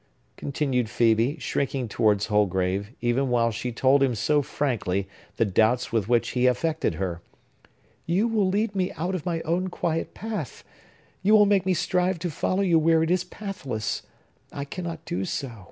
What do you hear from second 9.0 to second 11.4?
of my own quiet path. You